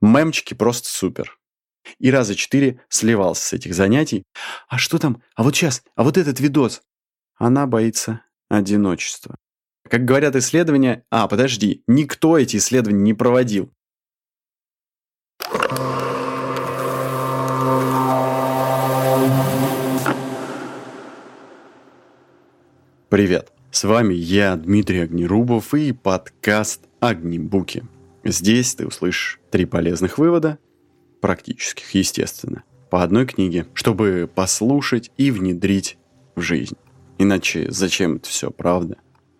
Мемчики 0.00 0.54
просто 0.54 0.88
супер. 0.88 1.38
И 1.98 2.10
раза 2.10 2.34
четыре 2.34 2.80
сливался 2.88 3.48
с 3.48 3.52
этих 3.52 3.74
занятий. 3.74 4.24
А 4.68 4.78
что 4.78 4.98
там? 4.98 5.22
А 5.34 5.42
вот 5.42 5.54
сейчас? 5.54 5.82
А 5.94 6.02
вот 6.02 6.16
этот 6.18 6.40
видос? 6.40 6.82
Она 7.36 7.66
боится 7.66 8.22
одиночества. 8.48 9.36
Как 9.88 10.04
говорят 10.04 10.34
исследования... 10.34 11.04
А, 11.10 11.28
подожди, 11.28 11.82
никто 11.86 12.36
эти 12.36 12.56
исследования 12.56 13.02
не 13.02 13.14
проводил. 13.14 13.72
Привет, 23.08 23.52
с 23.70 23.84
вами 23.84 24.14
я, 24.14 24.56
Дмитрий 24.56 25.00
Огнерубов 25.00 25.72
и 25.74 25.92
подкаст 25.92 26.82
«Огнебуки». 26.98 27.84
Здесь 28.28 28.74
ты 28.74 28.86
услышишь 28.86 29.38
три 29.50 29.66
полезных 29.66 30.18
вывода, 30.18 30.58
практических, 31.20 31.88
естественно, 31.94 32.64
по 32.90 33.04
одной 33.04 33.24
книге, 33.24 33.66
чтобы 33.72 34.28
послушать 34.32 35.12
и 35.16 35.30
внедрить 35.30 35.96
в 36.34 36.40
жизнь. 36.40 36.76
Иначе 37.18 37.70
зачем 37.70 38.16
это 38.16 38.28
все, 38.28 38.50
правда? 38.50 38.96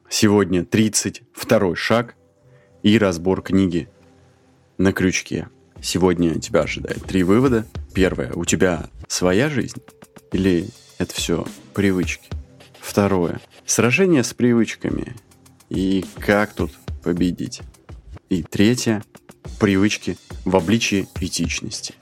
Сегодня 0.09 0.65
32 0.65 1.75
шаг 1.75 2.15
и 2.85 2.97
разбор 2.97 3.43
книги 3.43 3.89
на 4.79 4.93
крючке. 4.93 5.49
Сегодня 5.83 6.39
тебя 6.39 6.61
ожидает 6.61 7.03
три 7.03 7.25
вывода. 7.25 7.67
Первое, 7.93 8.33
у 8.35 8.45
тебя 8.45 8.89
своя 9.09 9.51
жизнь 9.51 9.83
или 10.31 10.69
это 10.99 11.13
все 11.13 11.45
привычки? 11.75 12.29
Второе, 12.79 13.41
сражение 13.65 14.23
с 14.23 14.33
привычками 14.33 15.17
и 15.71 16.05
как 16.21 16.53
тут 16.53 16.71
победить? 17.03 17.63
И 18.29 18.43
третье, 18.43 19.05
привычки 19.61 20.19
в 20.45 20.57
обличии 20.57 21.07
этичности. 21.21 21.95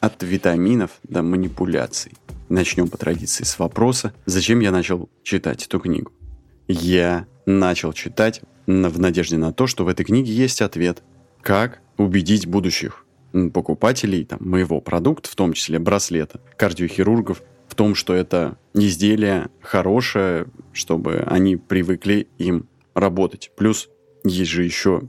От 0.00 0.22
витаминов 0.22 0.92
до 1.02 1.22
манипуляций. 1.22 2.12
Начнем 2.48 2.88
по 2.88 2.96
традиции 2.96 3.44
с 3.44 3.58
вопроса, 3.58 4.14
зачем 4.24 4.60
я 4.60 4.70
начал 4.70 5.10
читать 5.22 5.66
эту 5.66 5.78
книгу. 5.78 6.10
Я 6.68 7.26
начал 7.44 7.92
читать 7.92 8.40
в 8.66 8.98
надежде 8.98 9.36
на 9.36 9.52
то, 9.52 9.66
что 9.66 9.84
в 9.84 9.88
этой 9.88 10.04
книге 10.04 10.32
есть 10.32 10.62
ответ, 10.62 11.02
как 11.42 11.82
убедить 11.98 12.46
будущих 12.46 13.04
покупателей 13.52 14.24
там, 14.24 14.38
моего 14.40 14.80
продукта, 14.80 15.28
в 15.28 15.36
том 15.36 15.52
числе 15.52 15.78
браслета, 15.78 16.40
кардиохирургов, 16.56 17.42
в 17.68 17.74
том, 17.74 17.94
что 17.94 18.14
это 18.14 18.56
изделие 18.72 19.48
хорошее, 19.60 20.46
чтобы 20.72 21.24
они 21.26 21.56
привыкли 21.56 22.28
им 22.38 22.66
работать. 22.94 23.50
Плюс 23.54 23.90
есть 24.24 24.50
же 24.50 24.64
еще 24.64 25.02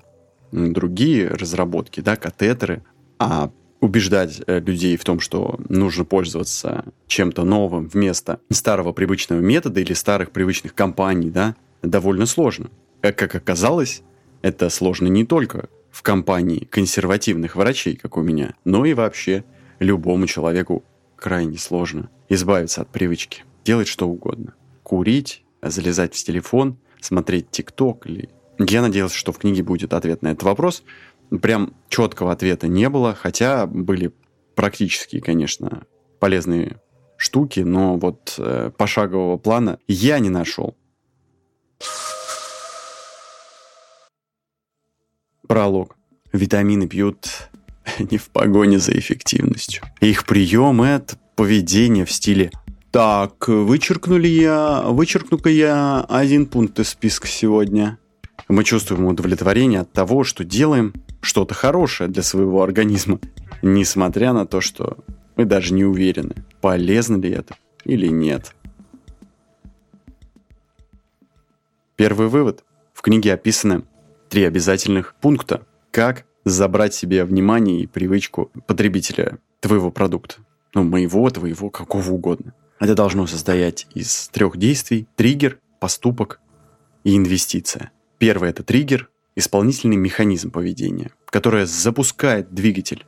другие 0.52 1.28
разработки, 1.28 2.02
да, 2.02 2.16
катетеры, 2.16 2.83
а 3.17 3.52
убеждать 3.80 4.42
э, 4.45 4.59
людей 4.59 4.97
в 4.97 5.03
том, 5.03 5.19
что 5.19 5.59
нужно 5.69 6.06
пользоваться 6.06 6.86
чем-то 7.08 7.44
новым 7.44 7.88
вместо 7.88 8.39
старого 8.50 8.91
привычного 8.91 9.39
метода 9.39 9.80
или 9.80 9.94
старых 9.94 10.31
привычных 10.31 10.73
компаний, 10.73 11.30
да, 11.30 11.56
довольно 11.81 12.25
сложно. 12.25 12.69
Как 13.02 13.36
оказалось, 13.36 14.02
это 14.41 14.69
сложно 14.69 15.08
не 15.08 15.25
только 15.25 15.69
в 15.91 16.02
компании 16.02 16.67
консервативных 16.69 17.56
врачей, 17.56 17.95
как 17.95 18.17
у 18.17 18.22
меня, 18.22 18.56
но 18.66 18.86
и 18.86 18.94
вообще 18.94 19.44
любому 19.80 20.28
человеку 20.28 20.84
крайне 21.16 21.58
сложно 21.58 22.09
избавиться 22.28 22.81
от 22.81 22.89
привычки, 22.89 23.44
делать 23.66 23.88
что 23.88 24.08
угодно. 24.08 24.53
Курить, 24.84 25.44
залезать 25.61 26.16
в 26.16 26.23
телефон, 26.23 26.78
смотреть 27.02 27.50
ТикТок 27.50 28.08
или... 28.08 28.30
Я 28.59 28.81
надеялся, 28.81 29.15
что 29.15 29.31
в 29.31 29.38
книге 29.38 29.63
будет 29.63 29.93
ответ 29.93 30.21
на 30.21 30.29
этот 30.29 30.43
вопрос. 30.43 30.83
Прям 31.41 31.73
четкого 31.88 32.31
ответа 32.33 32.67
не 32.67 32.89
было, 32.89 33.16
хотя 33.16 33.66
были 33.66 34.11
практические, 34.55 35.21
конечно, 35.21 35.83
полезные 36.19 36.77
штуки, 37.16 37.61
но 37.61 37.95
вот 37.95 38.35
э, 38.38 38.71
пошагового 38.77 39.38
плана 39.38 39.79
я 39.88 40.19
не 40.19 40.29
нашел. 40.29 40.75
Пролог. 45.47 45.95
Витамины 46.34 46.88
пьют 46.88 47.50
не 48.00 48.17
в 48.17 48.29
погоне 48.29 48.79
за 48.79 48.91
эффективностью. 48.91 49.84
Их 50.01 50.25
прием– 50.25 50.81
это 50.84 51.17
поведение 51.35 52.03
в 52.05 52.11
стиле 52.11 52.51
«Так, 52.91 53.47
вычеркнули 53.47 54.28
я, 54.28 54.81
вычеркну-ка 54.81 55.50
я 55.50 56.01
один 56.09 56.47
пункт 56.47 56.79
из 56.79 56.89
списка 56.89 57.28
сегодня». 57.28 57.98
Мы 58.47 58.63
чувствуем 58.63 59.05
удовлетворение 59.05 59.81
от 59.81 59.91
того, 59.91 60.23
что 60.23 60.44
делаем 60.44 60.94
что-то 61.22 61.53
хорошее 61.53 62.09
для 62.09 62.23
своего 62.23 62.63
организма, 62.63 63.19
несмотря 63.61 64.33
на 64.33 64.45
то, 64.45 64.61
что 64.61 64.97
мы 65.35 65.45
даже 65.45 65.73
не 65.73 65.83
уверены, 65.83 66.35
полезно 66.61 67.17
ли 67.17 67.31
это 67.31 67.55
или 67.85 68.07
нет. 68.07 68.55
Первый 71.95 72.28
вывод. 72.28 72.63
В 72.94 73.01
книге 73.01 73.33
описаны 73.33 73.83
три 74.29 74.44
обязательных 74.44 75.16
пункта, 75.16 75.66
как 75.91 76.25
забрать 76.45 76.94
себе 76.94 77.25
внимание 77.25 77.81
и 77.81 77.88
привычку 77.88 78.51
потребителя 78.67 79.39
твоего 79.59 79.91
продукта. 79.91 80.35
Ну, 80.73 80.83
моего, 80.83 81.29
твоего, 81.29 81.69
какого 81.69 82.11
угодно. 82.11 82.53
Это 82.79 82.95
должно 82.95 83.28
состоять 83.28 83.88
из 83.94 84.29
трех 84.29 84.57
действий. 84.57 85.07
Триггер, 85.16 85.59
поступок 85.79 86.39
и 87.03 87.17
инвестиция. 87.17 87.91
Первый– 88.19 88.50
это 88.52 88.63
триггер, 88.63 89.09
исполнительный 89.38 89.96
механизм 89.96 90.52
поведения, 90.52 91.12
который 91.28 91.66
запускает 91.66 92.53
двигатель 92.53 93.06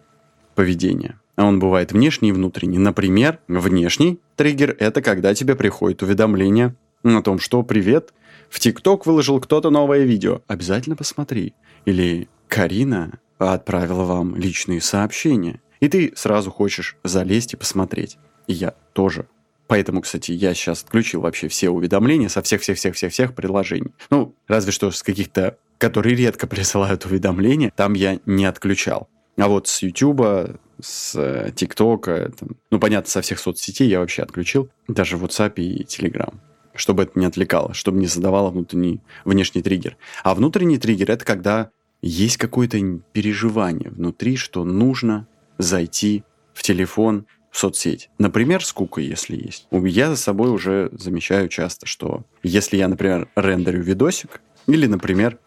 поведения. 0.56 1.20
А 1.36 1.46
он 1.46 1.60
бывает 1.60 1.92
внешний 1.92 2.30
и 2.30 2.32
внутренний. 2.32 2.78
Например, 2.78 3.40
внешний 3.50 4.20
триггер– 4.38 4.76
это 4.80 5.02
когда 5.02 5.34
тебе 5.34 5.56
приходит 5.56 6.02
уведомление 6.02 6.76
о 7.04 7.22
том, 7.22 7.40
что 7.40 7.62
«Привет, 7.64 8.14
в 8.50 8.60
ТикТок 8.60 9.06
выложил 9.06 9.42
кто-то 9.42 9.70
новое 9.70 10.04
видео. 10.04 10.42
Обязательно 10.48 10.96
посмотри». 10.96 11.56
Или 11.86 12.30
«Карина 12.48 13.20
отправила 13.38 14.06
вам 14.06 14.36
личные 14.36 14.80
сообщения». 14.80 15.62
И 15.82 15.90
ты 15.90 16.14
сразу 16.16 16.52
хочешь 16.52 16.96
залезть 17.04 17.54
и 17.54 17.58
посмотреть. 17.58 18.18
И 18.48 18.54
я 18.54 18.76
тоже. 18.94 19.26
Поэтому, 19.72 20.02
кстати, 20.02 20.34
я 20.34 20.54
сейчас 20.54 20.84
отключил 20.84 21.22
вообще 21.22 21.48
все 21.48 21.70
уведомления 21.70 22.28
со 22.28 22.42
всех-всех-всех-всех-всех 22.42 23.34
приложений. 23.34 23.94
Ну, 24.10 24.36
разве 24.50 24.74
что 24.74 24.92
с 24.92 25.02
каких-то, 25.02 25.60
которые 25.78 26.14
редко 26.14 26.46
присылают 26.56 27.06
уведомления, 27.06 27.72
там 27.74 27.94
я 27.94 28.20
не 28.26 28.44
отключал. 28.44 29.08
А 29.38 29.48
вот 29.48 29.70
с 29.70 29.82
YouTube, 29.82 30.60
с 30.82 31.16
э, 31.16 31.54
ТикТока, 31.56 32.34
ну, 32.70 32.80
понятно, 32.82 33.10
со 33.10 33.22
всех 33.22 33.40
соцсетей 33.40 33.88
я 33.88 34.02
вообще 34.02 34.24
отключил. 34.24 34.70
Даже 34.90 35.16
WhatsApp 35.16 35.54
и 35.56 35.86
Telegram 35.86 36.34
чтобы 36.74 37.04
это 37.04 37.18
не 37.18 37.26
отвлекало, 37.26 37.74
чтобы 37.74 38.00
не 38.00 38.08
создавало 38.08 38.50
внутренний, 38.50 39.02
внешний 39.24 39.62
триггер. 39.62 39.96
А 40.24 40.36
внутренний 40.36 40.80
триггер– 40.80 41.12
это 41.12 41.24
когда 41.24 41.70
есть 42.02 42.36
какое-то 42.38 42.78
переживание 43.14 43.90
внутри, 43.90 44.36
что 44.36 44.66
нужно 44.66 45.28
зайти 45.58 46.24
в 46.54 46.64
телефон, 46.64 47.26
соцсеть. 47.52 48.10
Например, 48.18 48.64
скука, 48.64 49.02
если 49.02 49.36
есть. 49.36 49.68
Я 49.72 50.10
за 50.10 50.16
собой 50.16 50.52
уже 50.52 50.90
замечаю 50.94 51.50
часто, 51.50 51.86
что 51.86 52.24
если 52.44 52.78
я, 52.78 52.88
например, 52.88 53.28
рендерю 53.36 53.82
видосик, 53.82 54.42
или, 54.68 54.88
например, 54.88 55.38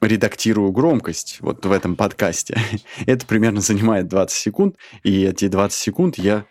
редактирую 0.00 0.70
громкость 0.70 1.38
вот 1.40 1.64
в 1.64 1.72
этом 1.72 1.96
подкасте, 1.96 2.58
это 3.06 3.26
примерно 3.26 3.60
занимает 3.60 4.08
20 4.08 4.36
секунд, 4.36 4.76
и 5.02 5.24
эти 5.24 5.48
20 5.48 5.78
секунд 5.78 6.18
я 6.18 6.44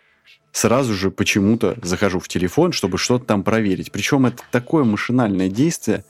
сразу 0.51 0.94
же 0.94 1.12
почему-то 1.12 1.78
захожу 1.81 2.19
в 2.19 2.28
телефон, 2.28 2.72
чтобы 2.72 2.97
что-то 2.97 3.25
там 3.25 3.44
проверить. 3.44 3.91
Причем 3.91 4.25
это 4.25 4.44
такое 4.51 4.84
машинальное 4.84 5.50
действие, 5.50 6.03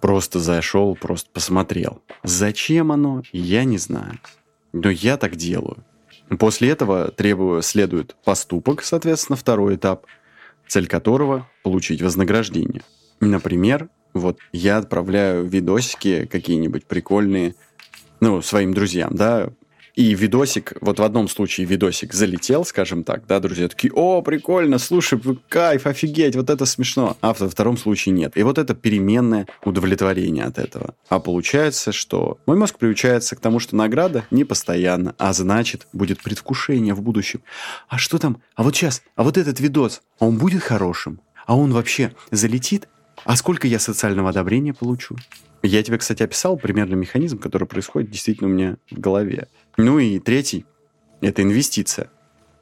просто 0.00 0.40
зашел, 0.40 0.94
просто 0.96 1.30
посмотрел. 1.32 2.02
Зачем 2.22 2.92
оно, 2.92 3.22
я 3.32 3.64
не 3.64 3.78
знаю. 3.78 4.18
Но 4.72 4.90
я 4.90 5.16
так 5.16 5.36
делаю. 5.36 5.84
После 6.38 6.70
этого 6.70 7.10
требую, 7.10 7.62
следует 7.62 8.16
поступок, 8.24 8.82
соответственно, 8.82 9.36
второй 9.36 9.76
этап, 9.76 10.06
цель 10.66 10.88
которого– 10.88 11.48
получить 11.62 12.02
вознаграждение. 12.02 12.82
Например, 13.20 13.88
вот 14.12 14.38
я 14.52 14.78
отправляю 14.78 15.44
видосики 15.44 16.26
какие-нибудь 16.26 16.86
прикольные, 16.86 17.54
ну, 18.20 18.42
своим 18.42 18.74
друзьям, 18.74 19.14
да, 19.14 19.50
и 19.96 20.14
видосик, 20.14 20.74
вот 20.82 20.98
в 20.98 21.02
одном 21.02 21.26
случае 21.26 21.66
видосик 21.66 22.12
залетел, 22.12 22.66
скажем 22.66 23.02
так, 23.02 23.26
да, 23.26 23.40
друзья 23.40 23.66
такие, 23.66 23.90
о, 23.94 24.20
прикольно, 24.20 24.78
слушай, 24.78 25.18
кайф, 25.48 25.86
офигеть, 25.86 26.36
вот 26.36 26.50
это 26.50 26.66
смешно. 26.66 27.16
А 27.22 27.32
во 27.32 27.48
втором 27.48 27.78
случае 27.78 28.14
нет. 28.14 28.36
И 28.36 28.42
вот 28.42 28.58
это 28.58 28.74
переменное 28.74 29.46
удовлетворение 29.64 30.44
от 30.44 30.58
этого. 30.58 30.94
А 31.08 31.18
получается, 31.18 31.92
что 31.92 32.38
мой 32.46 32.58
мозг 32.58 32.78
приучается 32.78 33.36
к 33.36 33.40
тому, 33.40 33.58
что 33.58 33.74
награда 33.74 34.26
не 34.30 34.44
постоянно, 34.44 35.14
а 35.16 35.32
значит, 35.32 35.86
будет 35.94 36.22
предвкушение 36.22 36.92
в 36.92 37.00
будущем. 37.00 37.40
А 37.88 37.96
что 37.96 38.18
там? 38.18 38.42
А 38.54 38.62
вот 38.62 38.76
сейчас, 38.76 39.02
а 39.16 39.22
вот 39.22 39.38
этот 39.38 39.60
видос, 39.60 40.02
он 40.18 40.36
будет 40.36 40.62
хорошим? 40.62 41.20
А 41.46 41.56
он 41.56 41.72
вообще 41.72 42.12
залетит? 42.30 42.88
А 43.26 43.34
сколько 43.34 43.66
я 43.66 43.80
социального 43.80 44.30
одобрения 44.30 44.72
получу? 44.72 45.16
Я 45.60 45.82
тебе, 45.82 45.98
кстати, 45.98 46.22
описал 46.22 46.56
примерно 46.56 46.94
механизм, 46.94 47.38
который 47.38 47.66
происходит 47.66 48.08
действительно 48.08 48.48
у 48.48 48.52
меня 48.52 48.76
в 48.88 49.00
голове. 49.00 49.48
Ну 49.76 49.98
и 49.98 50.20
третий– 50.20 50.64
это 51.20 51.42
инвестиция. 51.42 52.08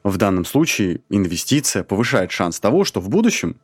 В 0.03 0.17
данном 0.17 0.43
случае 0.43 1.01
инвестиция 1.09 1.83
повышает 1.83 2.31
шанс 2.31 2.59
того, 2.59 2.83
что 2.83 2.99
в 2.99 3.09
будущем 3.09 3.57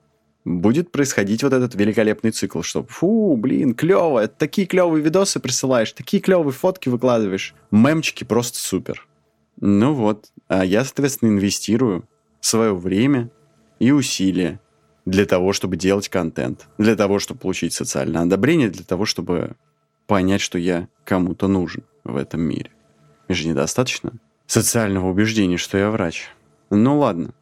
будет 0.45 0.91
происходить 0.91 1.41
вот 1.41 1.53
этот 1.53 1.73
великолепный 1.73 2.29
цикл, 2.29 2.61
что 2.61 2.83
фу, 2.83 3.35
блин, 3.35 3.73
клево, 3.73 4.27
такие 4.27 4.67
клевые 4.67 5.03
видосы 5.03 5.39
присылаешь, 5.39 5.93
такие 5.93 6.21
клевые 6.21 6.53
фотки 6.53 6.89
выкладываешь, 6.89 7.55
мемчики 7.71 8.23
просто 8.23 8.59
супер. 8.59 9.07
Ну 9.59 9.95
вот, 9.95 10.31
а 10.47 10.63
я, 10.63 10.85
соответственно, 10.85 11.29
инвестирую 11.29 12.07
свое 12.41 12.75
время 12.75 13.31
и 13.79 13.91
усилия 13.91 14.59
для 15.05 15.25
того, 15.25 15.53
чтобы 15.53 15.77
делать 15.77 16.09
контент, 16.09 16.67
для 16.77 16.95
того, 16.95 17.19
чтобы 17.19 17.39
получить 17.39 17.73
социальное 17.73 18.21
одобрение, 18.21 18.69
для 18.69 18.83
того, 18.83 19.05
чтобы 19.05 19.51
понять, 20.07 20.41
что 20.41 20.57
я 20.57 20.87
кому-то 21.05 21.47
нужен 21.47 21.83
в 22.03 22.17
этом 22.17 22.41
мире. 22.41 22.71
Мне 23.27 23.35
же 23.35 23.47
недостаточно 23.47 24.13
социального 24.45 25.09
убеждения, 25.09 25.57
что 25.57 25.77
я 25.77 25.89
врач. 25.89 26.29
Ну 26.69 26.99
ладно. 26.99 27.33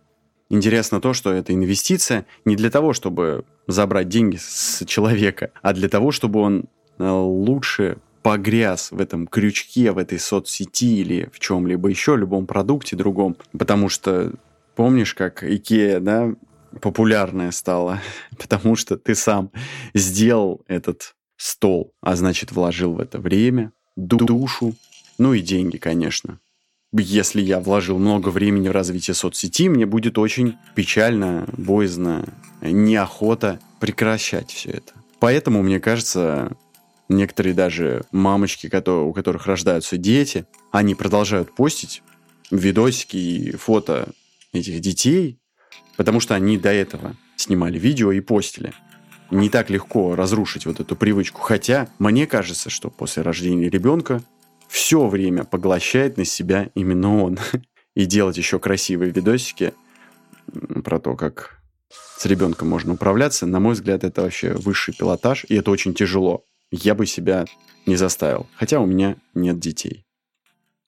Интересно 0.52 1.00
то, 1.00 1.14
что 1.14 1.32
это 1.32 1.54
инвестиция 1.54 2.26
не 2.44 2.56
для 2.56 2.72
того, 2.72 2.94
чтобы 2.94 3.46
забрать 3.68 4.10
деньги 4.10 4.38
с 4.38 4.84
человека, 4.88 5.52
а 5.62 5.74
для 5.74 5.90
того, 5.90 6.12
чтобы 6.12 6.40
он 6.40 6.66
э, 6.98 7.08
лучше 7.08 7.98
погряз 8.24 8.92
в 8.92 9.00
этом 9.00 9.28
крючке, 9.28 9.92
в 9.92 9.98
этой 9.98 10.20
соцсети 10.20 11.02
или 11.02 11.30
в 11.32 11.40
чем-либо 11.40 11.90
еще, 11.90 12.16
любом 12.16 12.48
продукте 12.48 12.96
другом. 12.96 13.38
Потому 13.58 13.90
что 13.90 14.34
помнишь, 14.76 15.14
как 15.14 15.44
Икея, 15.44 16.00
да, 16.00 16.34
популярная 16.82 17.52
стала? 17.52 18.02
Потому 18.38 18.76
что 18.76 18.98
ты 18.98 19.16
сам 19.16 19.52
сделал 19.94 20.64
этот 20.68 21.16
стол, 21.38 21.94
а 22.02 22.16
значит 22.16 22.52
вложил 22.52 22.94
в 22.94 23.00
это 23.00 23.20
время, 23.20 23.72
душу, 23.96 24.76
ну 25.18 25.34
и 25.34 25.42
деньги, 25.42 25.78
конечно. 25.78 26.40
Если 26.92 27.42
я 27.42 27.60
вложил 27.60 28.00
много 28.00 28.30
времени 28.30 28.68
в 28.68 28.72
развитие 28.72 29.14
соцсети, 29.14 29.70
мне 29.70 29.86
будет 29.86 30.18
очень 30.18 30.58
печально, 30.76 31.46
боязно, 31.56 32.26
неохота 32.62 33.60
прекращать 33.80 34.52
все 34.52 34.72
это. 34.72 34.94
Поэтому, 35.20 35.62
мне 35.62 35.80
кажется, 35.80 36.58
некоторые 37.08 37.54
даже 37.54 38.06
мамочки, 38.12 38.72
у 38.90 39.14
которых 39.14 39.46
рождаются 39.46 39.98
дети, 39.98 40.46
они 40.72 40.96
продолжают 40.96 41.54
постить 41.56 42.02
видосики 42.50 43.18
и 43.18 43.52
фото 43.52 44.10
этих 44.54 44.80
детей, 44.80 45.38
потому 46.00 46.22
что 46.22 46.34
они 46.34 46.58
до 46.58 46.72
этого 46.72 47.18
снимали 47.36 47.78
видео 47.78 48.14
и 48.14 48.22
постили. 48.22 48.72
Не 49.32 49.50
так 49.50 49.70
легко 49.70 50.16
разрушить 50.16 50.66
вот 50.66 50.80
эту 50.80 50.96
привычку. 50.96 51.42
Хотя 51.42 51.90
мне 52.00 52.26
кажется, 52.26 52.70
что 52.70 52.90
после 52.90 53.22
рождения 53.22 53.70
ребенка 53.70 54.24
все 54.70 55.10
время 55.10 55.44
поглощает 55.44 56.16
на 56.16 56.24
себя 56.24 56.70
именно 56.74 57.22
он. 57.22 57.38
И 57.96 58.06
делать 58.06 58.38
еще 58.38 58.60
красивые 58.60 59.12
видосики 59.12 59.74
про 60.86 61.02
то, 61.02 61.18
как 61.18 61.60
с 61.90 62.26
ребенком 62.26 62.70
можно 62.70 62.94
управляться, 62.94 63.46
на 63.46 63.60
мой 63.60 63.74
взгляд, 63.74 64.06
это 64.06 64.22
вообще 64.22 64.54
высший 64.54 64.94
пилотаж, 64.94 65.46
и 65.50 65.56
это 65.56 65.70
очень 65.70 65.94
тяжело 65.94 66.46
я 66.72 66.96
бы 66.96 67.06
себя 67.08 67.44
не 67.86 67.98
заставил, 67.98 68.48
хотя 68.56 68.80
у 68.80 68.86
меня 68.86 69.18
нет 69.34 69.60
детей. 69.60 70.06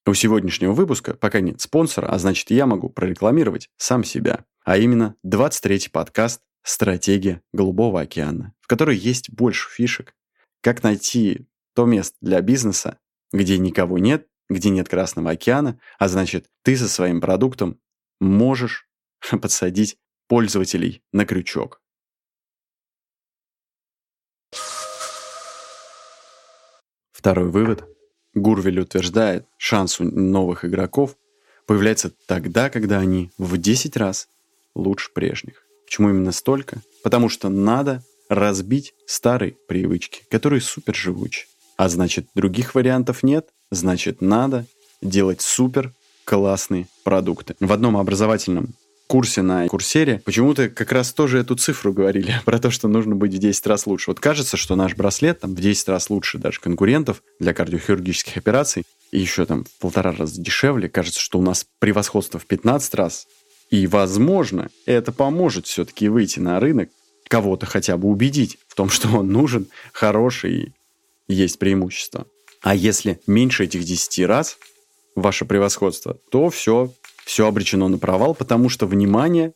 У 0.06 0.13
сегодняшнего 0.13 0.72
выпуска 0.72 1.16
пока 1.16 1.42
нет 1.42 1.60
спонсора, 1.60 2.08
а 2.08 2.18
значит 2.18 2.50
я 2.50 2.66
могу 2.66 2.88
прорекламировать 2.88 3.68
сам 3.75 4.06
себя. 4.06 4.46
А 4.63 4.78
именно 4.78 5.16
23-й 5.25 5.90
подкаст 5.90 6.42
«Стратегия 6.63 7.42
Голубого 7.52 8.02
океана», 8.02 8.54
в 8.60 8.68
которой 8.68 8.96
есть 8.96 9.31
больше 9.31 9.69
фишек, 9.69 10.16
как 10.62 10.84
найти 10.84 11.48
то 11.74 11.86
место 11.86 12.16
для 12.22 12.42
бизнеса, 12.42 13.00
где 13.31 13.58
никого 13.58 13.98
нет, 13.98 14.28
где 14.50 14.69
нет 14.69 14.88
Красного 14.88 15.31
океана, 15.31 15.80
а 15.98 16.08
значит 16.08 16.48
ты 16.62 16.78
со 16.78 16.88
своим 16.88 17.22
продуктом 17.22 17.80
можешь 18.19 18.88
подсадить 19.31 19.98
пользователей 20.28 21.04
на 21.12 21.25
крючок. 21.25 21.81
Второй 27.12 27.50
вывод. 27.50 27.88
Гурвель 28.34 28.80
утверждает, 28.80 29.46
шанс 29.58 30.00
у 30.00 30.04
новых 30.06 30.66
игроков 30.66 31.18
появляется 31.66 32.12
тогда, 32.28 32.69
когда 32.69 33.00
они 33.00 33.31
в 33.38 33.58
10 33.58 33.98
раз 33.98 34.30
лучше 34.75 35.12
прежних. 35.13 35.63
Почему 35.85 36.09
именно 36.09 36.31
столько? 36.31 36.81
Потому 37.03 37.29
что 37.29 37.50
надо 37.50 38.03
разбить 38.29 38.94
старые 39.06 39.56
привычки, 39.68 40.23
которые 40.29 40.62
супер 40.62 40.95
живучи. 40.95 41.47
А 41.77 41.89
значит, 41.89 42.27
других 42.35 42.75
вариантов 42.75 43.23
нет, 43.23 43.50
значит, 43.71 44.21
надо 44.21 44.65
делать 45.01 45.41
супер 45.41 45.94
классные 46.23 46.88
продукты. 47.03 47.56
В 47.59 47.73
одном 47.73 47.97
образовательном 47.97 48.75
курсе 49.12 49.41
на 49.41 49.68
курсере 49.68 50.21
почему-то 50.23 50.69
как 50.69 50.94
раз 50.94 51.12
тоже 51.12 51.39
эту 51.39 51.56
цифру 51.56 51.91
говорили 51.91 52.33
про 52.45 52.59
то, 52.59 52.71
что 52.71 52.88
нужно 52.88 53.13
быть 53.13 53.33
в 53.33 53.39
10 53.39 53.67
раз 53.67 53.85
лучше. 53.85 54.12
Вот 54.12 54.21
кажется, 54.21 54.56
что 54.56 54.77
наш 54.77 54.95
браслет 54.95 55.41
там 55.41 55.53
в 55.53 55.59
10 55.59 55.89
раз 55.89 56.09
лучше 56.09 56.38
даже 56.38 56.62
конкурентов 56.62 57.21
для 57.38 57.53
кардиохирургических 57.53 58.38
операций 58.38 58.83
и 59.12 59.19
еще 59.19 59.45
там 59.45 59.65
в 59.65 59.79
полтора 59.79 60.13
раза 60.13 60.41
дешевле. 60.41 60.88
Кажется, 60.88 61.19
что 61.19 61.39
у 61.39 61.41
нас 61.41 61.65
превосходство 61.79 62.39
в 62.39 62.45
15 62.45 62.95
раз. 62.95 63.27
И, 63.71 63.88
возможно, 63.88 64.69
это 64.85 65.13
поможет 65.13 65.65
все-таки 65.65 66.09
выйти 66.09 66.39
на 66.39 66.59
рынок, 66.59 66.89
кого-то 67.29 67.65
хотя 67.65 67.97
бы 67.97 68.09
убедить 68.09 68.57
в 68.68 68.75
том, 68.75 68.89
что 68.91 69.07
он 69.18 69.29
нужен, 69.29 69.68
хороший 69.94 70.53
и 70.53 70.73
есть 71.27 71.57
преимущество. 71.57 72.27
А 72.62 72.75
если 72.75 73.19
меньше 73.25 73.63
этих 73.63 73.83
10 73.83 74.25
раз 74.27 74.57
ваше 75.15 75.45
превосходство, 75.45 76.18
то 76.29 76.50
все, 76.50 76.94
все 77.25 77.47
обречено 77.47 77.88
на 77.88 77.97
провал, 77.97 78.35
потому 78.35 78.69
что, 78.69 78.85
внимание, 78.85 79.53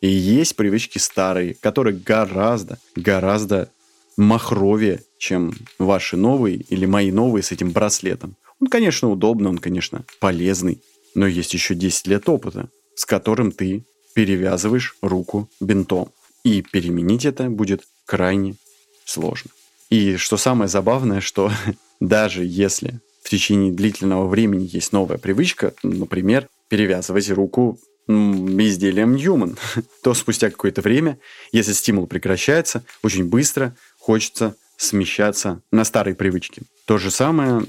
и 0.00 0.08
есть 0.08 0.56
привычки 0.56 0.98
старые, 0.98 1.54
которые 1.54 1.96
гораздо, 1.96 2.78
гораздо 2.96 3.70
махровее, 4.16 5.02
чем 5.18 5.54
ваши 5.78 6.16
новые 6.16 6.56
или 6.56 6.84
мои 6.84 7.10
новые 7.10 7.42
с 7.42 7.52
этим 7.52 7.70
браслетом. 7.70 8.36
Он, 8.60 8.66
конечно, 8.66 9.10
удобный, 9.10 9.48
он, 9.48 9.58
конечно, 9.58 10.04
полезный, 10.20 10.82
но 11.14 11.26
есть 11.26 11.54
еще 11.54 11.74
10 11.74 12.06
лет 12.08 12.28
опыта, 12.28 12.68
с 12.96 13.06
которым 13.06 13.52
ты 13.52 13.84
перевязываешь 14.14 14.96
руку 15.02 15.48
бинтом. 15.60 16.10
И 16.42 16.62
переменить 16.62 17.24
это 17.24 17.48
будет 17.48 17.82
крайне 18.06 18.56
сложно. 19.04 19.50
И 19.90 20.16
что 20.16 20.36
самое 20.36 20.68
забавное, 20.68 21.20
что 21.20 21.52
даже 22.00 22.44
если 22.44 23.00
в 23.22 23.28
течение 23.28 23.72
длительного 23.72 24.26
времени 24.26 24.68
есть 24.72 24.92
новая 24.92 25.18
привычка, 25.18 25.74
например, 25.82 26.48
перевязывать 26.68 27.30
руку 27.30 27.78
изделием 28.08 29.14
Ньюман, 29.14 29.58
то 30.02 30.14
спустя 30.14 30.50
какое-то 30.50 30.80
время, 30.80 31.18
если 31.52 31.72
стимул 31.72 32.06
прекращается, 32.06 32.84
очень 33.02 33.24
быстро 33.24 33.76
хочется 33.98 34.56
смещаться 34.76 35.60
на 35.72 35.84
старые 35.84 36.14
привычки. 36.14 36.62
То 36.84 36.98
же 36.98 37.10
самое 37.10 37.62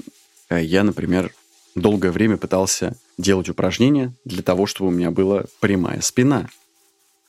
э, 0.48 0.62
я, 0.62 0.84
например, 0.84 1.32
долгое 1.80 2.10
время 2.10 2.36
пытался 2.36 2.96
делать 3.16 3.48
упражнения 3.48 4.14
для 4.24 4.42
того, 4.42 4.66
чтобы 4.66 4.88
у 4.88 4.92
меня 4.92 5.10
была 5.10 5.44
прямая 5.60 6.00
спина. 6.00 6.48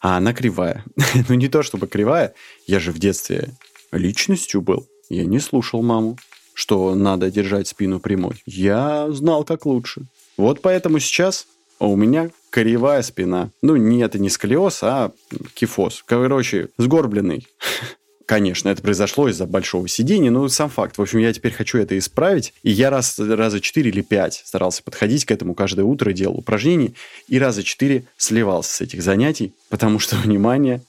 А 0.02 0.18
она 0.18 0.34
кривая. 0.34 0.86
ну 1.30 1.36
не 1.36 1.48
то 1.48 1.64
чтобы 1.64 1.88
кривая, 1.88 2.34
я 2.68 2.80
же 2.80 2.92
в 2.92 3.00
детстве 3.00 3.50
личностью 3.92 4.62
был. 4.62 4.88
Я 5.10 5.26
не 5.26 5.40
слушал 5.40 5.82
маму 5.82 6.18
что 6.60 6.94
надо 6.94 7.32
держать 7.32 7.70
спину 7.70 8.02
прямой. 8.02 8.44
Я 8.46 9.10
знал, 9.12 9.46
как 9.46 9.66
лучше. 9.66 10.02
Вот 10.36 10.62
поэтому 10.62 11.00
сейчас 11.00 11.48
у 11.80 11.96
меня 11.96 12.32
кривая 12.50 13.02
спина. 13.02 13.52
Ну, 13.62 13.78
не 13.78 14.02
это 14.02 14.20
не 14.20 14.30
сколиоз, 14.30 14.84
а 14.84 15.14
кифоз. 15.54 16.04
Короче, 16.06 16.68
сгорбленный. 16.78 17.48
Конечно, 18.30 18.70
это 18.70 18.84
произошло 18.84 19.28
из-за 19.28 19.48
большого 19.48 19.88
сидения, 19.88 20.30
но 20.30 20.48
сам 20.50 20.70
факт. 20.70 21.00
В 21.00 21.02
общем, 21.02 21.18
я 21.18 21.34
теперь 21.34 21.52
хочу 21.52 21.80
это 21.80 21.98
исправить. 21.98 22.54
И 22.62 22.70
я 22.70 22.92
раз, 22.92 23.18
раза 23.18 23.60
четыре 23.60 23.90
или 23.90 24.02
пять 24.02 24.44
старался 24.46 24.84
подходить 24.84 25.26
к 25.26 25.32
этому 25.32 25.56
каждое 25.56 25.82
утро, 25.82 26.14
делал 26.14 26.38
упражнения. 26.38 26.94
И 27.28 27.40
раза 27.40 27.64
четыре 27.64 28.04
сливался 28.18 28.72
с 28.72 28.82
этих 28.82 29.02
занятий, 29.02 29.56
потому 29.70 29.98
что, 29.98 30.16
внимание, 30.24 30.84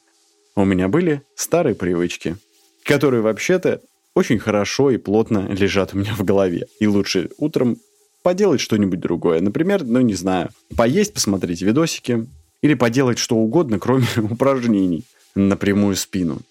у 0.55 0.67
меня 0.67 0.89
были 0.89 1.23
старые 1.35 1.75
привычки, 1.75 2.37
которые 2.85 3.23
вообще-то 3.23 3.81
очень 4.15 4.39
хорошо 4.39 4.91
и 4.91 4.99
плотно 4.99 5.49
лежат 5.51 5.95
у 5.95 5.97
меня 5.97 6.13
в 6.15 6.23
голове. 6.23 6.67
И 6.79 6.87
лучше 6.87 7.31
утром 7.39 7.79
поделать 8.23 8.61
что-нибудь 8.61 9.01
другое. 9.01 9.41
Например, 9.41 9.83
ну 9.83 10.03
не 10.03 10.13
знаю, 10.13 10.51
поесть, 10.77 11.15
посмотреть 11.15 11.63
видосики 11.63 12.27
или 12.61 12.75
поделать 12.75 13.17
что 13.19 13.37
угодно, 13.37 13.79
кроме 13.79 14.05
упражнений 14.31 15.05
на 15.35 15.57
прямую 15.57 15.97
спину. 15.97 16.43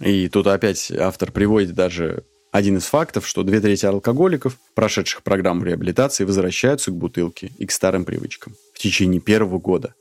И 0.00 0.28
тут 0.28 0.46
опять 0.46 0.90
автор 0.90 1.32
приводит 1.32 1.74
даже 1.74 2.24
один 2.50 2.78
из 2.78 2.84
фактов, 2.84 3.26
что 3.26 3.42
две 3.42 3.60
трети 3.60 3.84
алкоголиков, 3.84 4.58
прошедших 4.74 5.22
программу 5.22 5.64
реабилитации, 5.64 6.24
возвращаются 6.24 6.90
к 6.90 6.96
бутылке 6.96 7.52
и 7.58 7.66
к 7.66 7.72
старым 7.72 8.04
привычкам 8.04 8.54
в 8.72 8.78
течение 8.78 9.20
первого 9.20 9.58
года. 9.58 9.94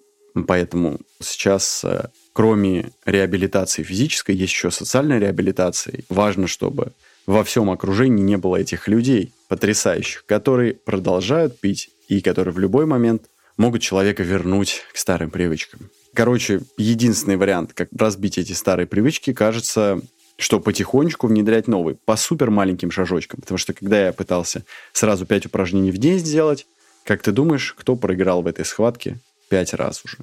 Поэтому 0.46 1.00
сейчас 1.20 1.84
э, 1.84 2.10
кроме 2.38 2.92
реабилитации 3.04 3.82
физической, 3.82 4.36
есть 4.36 4.54
еще 4.54 4.70
социальная 4.70 5.18
реабилитация. 5.18 6.04
Важно, 6.08 6.46
чтобы 6.46 6.92
во 7.26 7.44
всем 7.44 7.72
окружении 7.72 8.22
не 8.22 8.38
было 8.38 8.58
этих 8.58 8.88
людей 8.88 9.34
потрясающих, 9.48 10.24
которые 10.28 10.76
продолжают 10.76 11.60
пить 11.60 11.90
и 12.08 12.22
которые 12.22 12.54
в 12.54 12.60
любой 12.60 12.86
момент 12.86 13.24
могут 13.58 13.82
человека 13.82 14.22
вернуть 14.22 14.84
к 14.94 14.98
старым 14.98 15.32
привычкам. 15.32 15.90
Короче, 16.18 16.62
единственный 16.80 17.38
вариант, 17.38 17.74
как 17.74 17.90
разбить 17.96 18.40
эти 18.40 18.52
старые 18.54 18.88
привычки, 18.88 19.34
кажется, 19.34 20.02
что 20.36 20.60
потихонечку 20.60 21.28
внедрять 21.28 21.68
новые, 21.68 21.96
по 22.06 22.16
супер 22.16 22.50
маленьким 22.50 22.90
шажочкам. 22.90 23.42
Потому 23.42 23.60
что 23.60 23.74
когда 23.74 24.08
я 24.08 24.14
пытался 24.14 24.66
сразу 24.94 25.28
5 25.28 25.46
упражнений 25.46 25.92
в 25.92 26.00
день 26.00 26.18
сделать, 26.18 26.66
как 27.04 27.22
ты 27.22 27.32
думаешь, 27.32 27.76
кто 27.78 27.96
проиграл 27.96 28.42
в 28.42 28.48
этой 28.48 28.66
схватке 28.66 29.20
5 29.50 29.76
раз 29.76 30.04
уже? 30.06 30.18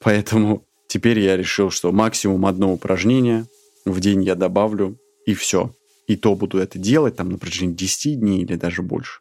Поэтому 0.00 0.64
теперь 0.88 1.20
я 1.20 1.36
решил, 1.36 1.70
что 1.70 1.92
максимум 1.92 2.44
одно 2.44 2.72
упражнение 2.72 3.46
в 3.84 4.00
день 4.00 4.24
я 4.24 4.34
добавлю, 4.34 4.98
и 5.26 5.34
все. 5.34 5.72
И 6.08 6.16
то 6.16 6.34
буду 6.34 6.58
это 6.58 6.76
делать 6.76 7.14
там 7.14 7.28
на 7.28 7.38
протяжении 7.38 7.76
10 7.76 8.18
дней 8.18 8.42
или 8.42 8.56
даже 8.56 8.82
больше. 8.82 9.20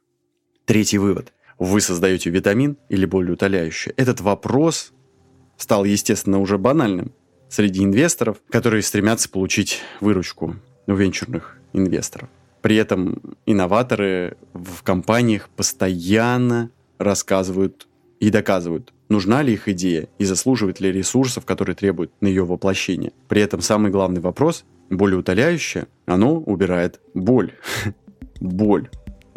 Третий 0.66 0.98
вывод. 0.98 1.34
Вы 1.60 1.82
создаете 1.82 2.32
витамин 2.32 2.78
или 2.90 3.06
более 3.06 3.34
утоляющее. 3.34 3.94
Этот 3.96 4.22
вопрос 4.22 4.92
стал, 5.58 5.86
естественно, 5.86 6.40
уже 6.40 6.58
банальным 6.58 7.12
среди 7.50 7.84
инвесторов, 7.84 8.38
которые 8.50 8.82
стремятся 8.82 9.30
получить 9.30 9.82
выручку 10.02 10.56
у 10.88 10.94
венчурных 10.94 11.58
инвесторов. 11.74 12.30
При 12.62 12.78
этом 12.78 13.22
инноваторы 13.46 14.38
в 14.54 14.82
компаниях 14.84 15.50
постоянно 15.50 16.72
рассказывают 16.98 17.88
и 18.20 18.30
доказывают, 18.30 18.94
нужна 19.10 19.44
ли 19.44 19.54
их 19.54 19.68
идея 19.68 20.08
и 20.18 20.26
заслуживает 20.26 20.80
ли 20.80 20.92
ресурсов, 20.92 21.46
которые 21.46 21.76
требуют 21.76 22.12
на 22.22 22.28
ее 22.28 22.44
воплощение. 22.44 23.14
При 23.28 23.42
этом 23.42 23.62
самый 23.62 23.92
главный 23.92 24.22
вопрос, 24.22 24.66
более 24.90 25.20
утоляющее, 25.20 25.88
оно 26.06 26.38
убирает 26.38 27.00
боль. 27.14 27.54
боль. 28.40 28.90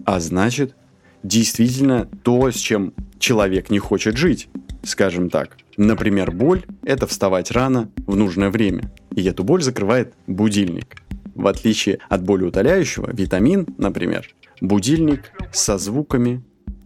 А 0.05 0.21
значит, 0.21 0.75
действительно 1.23 2.09
то, 2.23 2.51
с 2.51 2.57
чем 2.57 2.95
человек 3.19 3.71
не 3.71 3.79
хочет 3.79 4.17
жить, 4.17 4.49
скажем 4.85 5.29
так. 5.29 5.57
Например, 5.79 6.33
боль– 6.33 6.65
это 6.83 7.07
вставать 7.07 7.53
рано 7.53 7.89
в 8.05 8.17
нужное 8.17 8.51
время, 8.51 8.93
и 9.15 9.23
эту 9.25 9.45
боль 9.45 9.63
закрывает 9.63 10.13
будильник. 10.27 10.97
В 11.37 11.47
отличие 11.47 12.01
от 12.09 12.25
боли 12.25 12.43
утоляющего, 12.43 13.11
витамин, 13.13 13.65
например, 13.79 14.27
будильник 14.61 15.31
со 15.53 15.79
звуками 15.79 16.43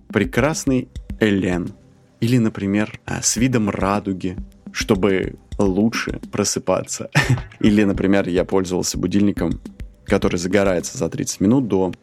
прекрасный 0.09 0.91
Элен. 1.21 1.71
Или, 2.21 2.37
например, 2.37 3.01
а, 3.07 3.23
с 3.23 3.39
видом 3.39 3.71
радуги, 3.71 4.37
чтобы 4.73 5.37
лучше 5.57 6.21
просыпаться. 6.31 7.09
Или, 7.61 7.85
например, 7.85 8.29
я 8.29 8.45
пользовался 8.45 8.99
будильником, 8.99 9.59
который 10.05 10.37
загорается 10.37 10.99
за 10.99 11.09
30 11.09 11.41
минут 11.41 11.67
до 11.67 11.95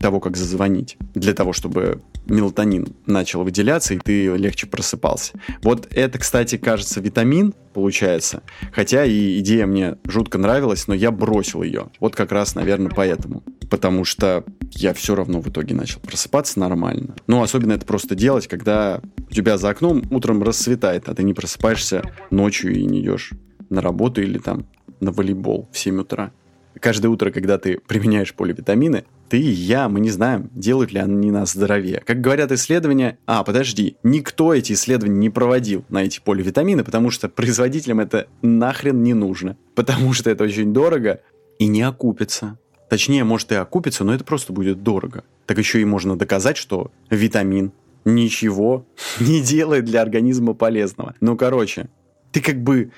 того, 0.00 0.18
как 0.18 0.36
зазвонить, 0.36 0.96
для 1.14 1.34
того, 1.34 1.52
чтобы 1.52 2.02
мелатонин 2.26 2.88
начал 3.06 3.42
выделяться, 3.44 3.94
и 3.94 3.98
ты 3.98 4.36
легче 4.36 4.66
просыпался. 4.66 5.32
Вот 5.62 5.88
это, 5.90 6.18
кстати, 6.18 6.56
кажется, 6.56 7.00
витамин, 7.00 7.54
получается. 7.72 8.42
Хотя 8.72 9.04
и 9.04 9.38
идея 9.40 9.66
мне 9.66 9.96
жутко 10.06 10.38
нравилась, 10.38 10.88
но 10.88 10.94
я 10.94 11.10
бросил 11.10 11.62
ее. 11.62 11.88
Вот 12.00 12.14
как 12.14 12.32
раз, 12.32 12.54
наверное, 12.54 12.92
поэтому. 12.94 13.42
Потому 13.70 14.04
что 14.04 14.44
я 14.72 14.92
все 14.94 15.14
равно 15.14 15.40
в 15.40 15.48
итоге 15.48 15.74
начал 15.74 16.00
просыпаться 16.00 16.60
нормально. 16.60 17.16
Ну, 17.26 17.42
особенно 17.42 17.72
это 17.72 17.86
просто 17.86 18.14
делать, 18.14 18.46
когда 18.46 19.00
у 19.30 19.34
тебя 19.34 19.58
за 19.58 19.70
окном 19.70 20.02
утром 20.10 20.42
рассветает, 20.42 21.08
а 21.08 21.14
ты 21.14 21.22
не 21.22 21.34
просыпаешься 21.34 22.02
ночью 22.30 22.74
и 22.74 22.84
не 22.84 23.00
идешь 23.00 23.32
на 23.70 23.80
работу 23.80 24.22
или 24.22 24.38
там 24.38 24.66
на 25.00 25.10
волейбол 25.10 25.68
в 25.72 25.78
7 25.78 26.00
утра. 26.00 26.32
Каждое 26.82 27.10
утро, 27.10 27.30
когда 27.30 27.58
ты 27.58 27.78
применяешь 27.78 28.34
поливитамины, 28.34 29.04
ты 29.28 29.38
и 29.38 29.48
я, 29.48 29.88
мы 29.88 30.00
не 30.00 30.10
знаем, 30.10 30.50
делают 30.52 30.90
ли 30.90 30.98
они 30.98 31.30
нас 31.30 31.52
здоровее. 31.52 32.02
Как 32.04 32.20
говорят 32.20 32.50
исследования, 32.50 33.18
а, 33.24 33.44
подожди, 33.44 33.96
никто 34.02 34.52
эти 34.52 34.72
исследования 34.72 35.16
не 35.16 35.30
проводил 35.30 35.84
на 35.90 36.02
эти 36.02 36.18
поливитамины, 36.18 36.82
потому 36.82 37.10
что 37.10 37.28
производителям 37.28 38.00
это 38.00 38.26
нахрен 38.42 39.00
не 39.00 39.14
нужно. 39.14 39.56
Потому 39.76 40.12
что 40.12 40.28
это 40.28 40.42
очень 40.42 40.72
дорого 40.72 41.20
и 41.60 41.68
не 41.68 41.82
окупится. 41.82 42.58
Точнее, 42.90 43.22
может 43.22 43.52
и 43.52 43.54
окупится, 43.54 44.02
но 44.02 44.12
это 44.12 44.24
просто 44.24 44.52
будет 44.52 44.82
дорого. 44.82 45.22
Так 45.46 45.58
еще 45.58 45.80
и 45.80 45.84
можно 45.84 46.18
доказать, 46.18 46.56
что 46.56 46.90
витамин 47.10 47.70
ничего 48.04 48.84
не 49.20 49.40
делает 49.40 49.84
для 49.84 50.02
организма 50.02 50.52
полезного. 50.52 51.14
Ну, 51.20 51.36
короче, 51.36 51.86
ты 52.32 52.40
как 52.40 52.60
бы 52.60 52.90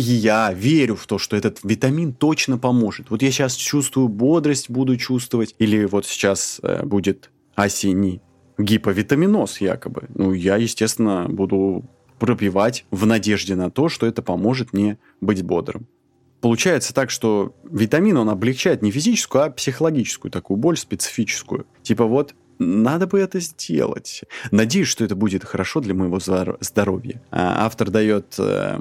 я 0.00 0.52
верю 0.52 0.94
в 0.96 1.06
то, 1.06 1.18
что 1.18 1.36
этот 1.36 1.60
витамин 1.64 2.12
точно 2.12 2.58
поможет. 2.58 3.10
Вот 3.10 3.22
я 3.22 3.30
сейчас 3.30 3.54
чувствую 3.54 4.08
бодрость, 4.08 4.70
буду 4.70 4.96
чувствовать. 4.96 5.54
Или 5.58 5.84
вот 5.84 6.06
сейчас 6.06 6.60
э, 6.62 6.84
будет 6.84 7.30
осенний 7.54 8.20
гиповитаминоз 8.58 9.60
якобы. 9.60 10.08
Ну, 10.14 10.32
я, 10.32 10.56
естественно, 10.56 11.26
буду 11.28 11.84
пропивать 12.18 12.84
в 12.90 13.06
надежде 13.06 13.54
на 13.54 13.70
то, 13.70 13.88
что 13.88 14.06
это 14.06 14.22
поможет 14.22 14.72
мне 14.72 14.98
быть 15.20 15.42
бодрым. 15.42 15.86
Получается 16.40 16.94
так, 16.94 17.10
что 17.10 17.56
витамин, 17.64 18.16
он 18.16 18.28
облегчает 18.28 18.82
не 18.82 18.90
физическую, 18.90 19.44
а 19.44 19.50
психологическую 19.50 20.30
такую 20.30 20.56
боль 20.56 20.76
специфическую. 20.76 21.66
Типа 21.82 22.04
вот 22.04 22.34
надо 22.58 23.06
бы 23.06 23.18
это 23.18 23.40
сделать. 23.40 24.22
Надеюсь, 24.50 24.88
что 24.88 25.04
это 25.04 25.16
будет 25.16 25.44
хорошо 25.44 25.80
для 25.80 25.94
моего 25.94 26.18
здоровья. 26.60 27.22
А 27.30 27.66
автор 27.66 27.90
дает 27.90 28.34
э, 28.38 28.80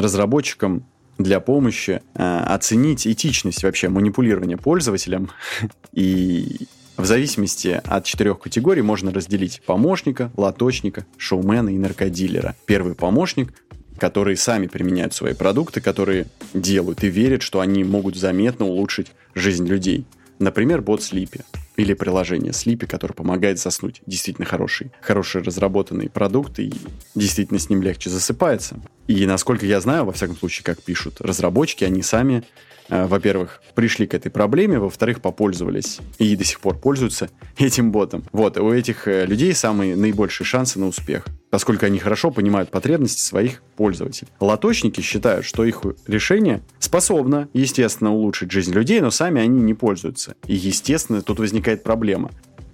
разработчикам 0.00 0.84
для 1.18 1.40
помощи 1.40 2.00
э, 2.14 2.44
оценить 2.46 3.06
этичность 3.06 3.64
вообще 3.64 3.88
манипулирования 3.88 4.56
пользователем. 4.56 5.30
И 5.92 6.68
в 6.96 7.04
зависимости 7.04 7.80
от 7.84 8.04
четырех 8.04 8.38
категорий 8.38 8.82
можно 8.82 9.12
разделить 9.12 9.60
помощника, 9.66 10.30
лоточника, 10.36 11.04
шоумена 11.16 11.70
и 11.70 11.78
наркодилера. 11.78 12.54
Первый 12.66 12.94
помощник 12.94 13.52
которые 13.98 14.36
сами 14.36 14.68
применяют 14.68 15.12
свои 15.12 15.34
продукты, 15.34 15.80
которые 15.80 16.26
делают 16.54 17.02
и 17.02 17.08
верят, 17.08 17.42
что 17.42 17.58
они 17.58 17.82
могут 17.82 18.14
заметно 18.14 18.66
улучшить 18.66 19.08
жизнь 19.34 19.66
людей. 19.66 20.06
Например, 20.38 20.80
бот 20.80 21.00
Sleepy 21.00 21.42
или 21.76 21.94
приложение 21.94 22.52
Sleepy, 22.52 22.86
которое 22.86 23.14
помогает 23.14 23.58
заснуть. 23.58 24.02
Действительно 24.06 24.46
хороший, 24.46 24.92
хороший 25.00 25.42
разработанный 25.42 26.08
продукт, 26.08 26.58
и 26.58 26.72
действительно 27.14 27.58
с 27.58 27.68
ним 27.70 27.82
легче 27.82 28.10
засыпается. 28.10 28.80
И 29.06 29.26
насколько 29.26 29.66
я 29.66 29.80
знаю, 29.80 30.04
во 30.04 30.12
всяком 30.12 30.36
случае, 30.36 30.64
как 30.64 30.82
пишут 30.82 31.20
разработчики, 31.20 31.84
они 31.84 32.02
сами 32.02 32.44
Э, 32.88 33.06
во-первых, 33.06 33.62
пришли 33.74 34.06
к 34.06 34.14
этой 34.14 34.30
проблеме, 34.30 34.78
во-вторых, 34.78 35.20
попользовались 35.20 36.00
и 36.18 36.34
до 36.36 36.44
сих 36.44 36.60
пор 36.60 36.78
пользуются 36.78 37.30
этим 37.58 37.92
ботом. 37.92 38.24
Вот, 38.32 38.56
у 38.58 38.72
этих 38.72 39.06
э, 39.06 39.26
людей 39.26 39.54
самые 39.54 39.96
наибольшие 39.96 40.46
шансы 40.46 40.78
на 40.78 40.86
успех, 40.86 41.26
поскольку 41.50 41.86
они 41.86 41.98
хорошо 41.98 42.30
понимают 42.30 42.70
потребности 42.70 43.20
своих 43.20 43.62
пользователей. 43.76 44.28
Лоточники 44.40 45.00
считают, 45.00 45.44
что 45.44 45.64
их 45.64 45.82
решение 46.06 46.62
способно, 46.78 47.48
естественно, 47.52 48.12
улучшить 48.12 48.50
жизнь 48.50 48.72
людей, 48.72 49.00
но 49.00 49.10
сами 49.10 49.40
они 49.40 49.60
не 49.60 49.74
пользуются. 49.74 50.34
И, 50.46 50.54
естественно, 50.54 51.22
тут 51.22 51.38
возникает 51.38 51.82
проблема. 51.82 52.30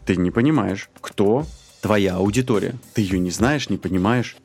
Ты 0.06 0.16
не 0.16 0.30
понимаешь, 0.30 0.90
кто 1.00 1.46
твоя 1.80 2.16
аудитория. 2.16 2.74
Ты 2.94 3.02
ее 3.02 3.18
не 3.18 3.30
знаешь, 3.30 3.68
не 3.68 3.76
понимаешь. 3.76 4.36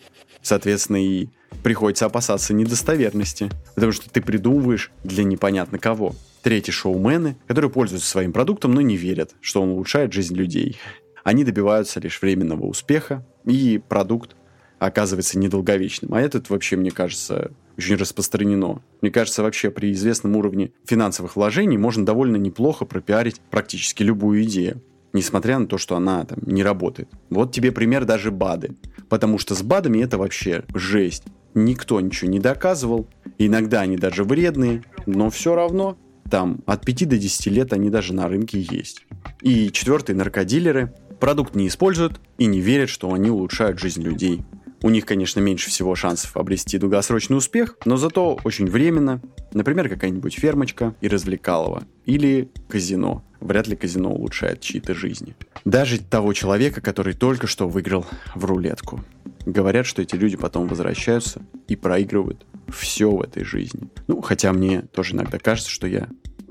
Соответственно, 0.42 1.04
и 1.04 1.28
приходится 1.64 2.06
опасаться 2.06 2.54
недостоверности, 2.54 3.50
потому 3.76 3.92
что 3.92 4.10
ты 4.10 4.22
придумываешь 4.22 4.92
для 5.04 5.24
непонятно 5.24 5.80
кого. 5.80 6.16
Третьи 6.42 6.72
шоумены, 6.72 7.36
которые 7.48 7.70
пользуются 7.70 8.10
своим 8.10 8.32
продуктом, 8.32 8.74
но 8.74 8.82
не 8.82 8.96
верят, 8.96 9.36
что 9.42 9.62
он 9.62 9.70
улучшает 9.70 10.14
жизнь 10.14 10.36
людей. 10.36 10.78
Они 11.24 11.44
добиваются 11.44 12.00
лишь 12.00 12.22
временного 12.22 12.66
успеха, 12.66 13.26
и 13.50 13.78
продукт 13.78 14.36
оказывается 14.80 15.38
недолговечным. 15.38 16.14
А 16.14 16.22
этот 16.22 16.50
вообще, 16.50 16.78
мне 16.78 16.92
кажется, 16.92 17.52
очень 17.78 17.96
распространено. 17.96 18.82
Мне 19.02 19.12
кажется, 19.12 19.44
вообще 19.44 19.72
при 19.72 19.92
известном 19.92 20.36
уровне 20.36 20.72
финансовых 20.86 21.36
вложений 21.36 21.78
можно 21.78 22.06
довольно 22.06 22.38
неплохо 22.38 22.86
пропиарить 22.86 23.42
практически 23.50 24.04
любую 24.04 24.44
идею 24.44 24.82
несмотря 25.14 25.58
на 25.60 25.68
то, 25.68 25.78
что 25.78 25.96
она 25.96 26.24
там 26.26 26.40
не 26.46 26.64
работает. 26.64 27.10
Вот 27.30 27.52
тебе 27.52 27.72
пример 27.72 28.06
даже 28.06 28.32
БАДы. 28.32 28.76
Потому 29.10 29.38
что 29.38 29.56
с 29.56 29.64
БАДами 29.64 30.04
это 30.04 30.18
вообще 30.18 30.64
жесть 30.74 31.24
никто 31.56 32.00
ничего 32.00 32.30
не 32.30 32.40
доказывал. 32.40 33.08
Иногда 33.38 33.82
они 33.82 33.98
даже 33.98 34.24
вредные, 34.24 34.84
но 35.06 35.30
все 35.30 35.56
равно 35.56 35.98
там 36.30 36.62
от 36.66 36.86
5 36.86 37.10
до 37.10 37.18
10 37.18 37.48
лет 37.48 37.74
они 37.74 37.90
даже 37.90 38.14
на 38.14 38.28
рынке 38.28 38.60
есть. 38.60 39.06
И 39.42 39.72
четвертый, 39.72 40.14
наркодилеры 40.14 40.94
продукт 41.20 41.56
не 41.56 41.68
используют 41.68 42.20
и 42.38 42.46
не 42.46 42.62
верят, 42.62 42.90
что 42.90 43.14
они 43.14 43.30
улучшают 43.30 43.80
жизнь 43.80 44.02
людей. 44.02 44.44
У 44.82 44.90
них, 44.90 45.06
конечно, 45.06 45.42
меньше 45.42 45.70
всего 45.70 45.94
шансов 45.96 46.38
обрести 46.38 46.78
долгосрочный 46.78 47.38
успех, 47.38 47.78
но 47.84 47.98
зато 47.98 48.40
очень 48.46 48.66
временно. 48.70 49.22
Например, 49.54 49.90
какая-нибудь 49.90 50.36
фермочка 50.36 50.96
и 51.02 51.10
развлекалово. 51.10 51.84
Или 52.06 52.50
казино. 52.70 53.24
Вряд 53.42 53.68
ли 53.68 53.76
казино 53.76 54.12
улучшает 54.12 54.62
чьи-то 54.62 54.94
жизни. 54.94 55.36
Даже 55.66 56.00
того 56.00 56.32
человека, 56.34 56.80
который 56.80 57.14
только 57.14 57.46
что 57.46 57.68
выиграл 57.68 58.06
в 58.36 58.46
рулетку. 58.46 59.04
говорят, 59.46 59.86
что 59.86 60.02
эти 60.02 60.16
люди 60.16 60.38
потом 60.38 60.68
возвращаются 60.68 61.42
и 61.68 61.76
проигрывают 61.76 62.46
все 62.70 63.12
в 63.12 63.22
этой 63.22 63.44
жизни. 63.44 63.90
Ну, 64.08 64.22
хотя 64.22 64.54
мне 64.54 64.82
тоже 64.82 65.16
иногда 65.16 65.40
кажется, 65.40 65.72
что 65.72 65.88
я 65.88 66.08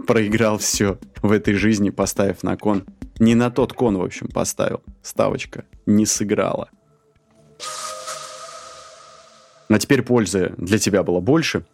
проиграл 0.06 0.58
все 0.58 0.98
в 1.22 1.32
этой 1.32 1.54
жизни, 1.54 1.90
поставив 1.90 2.42
на 2.42 2.56
кон. 2.56 2.84
Не 3.18 3.34
на 3.34 3.50
тот 3.50 3.72
кон, 3.72 3.98
в 3.98 4.02
общем, 4.02 4.28
поставил. 4.28 4.82
Ставочка 5.02 5.64
не 5.86 6.06
сыграла. 6.06 6.70
А 9.68 9.78
теперь 9.78 10.02
пользы 10.02 10.54
для 10.56 10.78
тебя 10.78 11.02
было 11.02 11.20
больше. 11.20 11.66